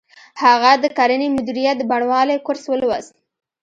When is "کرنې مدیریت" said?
0.97-1.75